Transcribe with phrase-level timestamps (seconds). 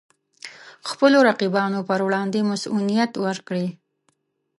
[0.89, 3.67] خپلو رقیبانو پر وړاندې مصئونیت ورکړي.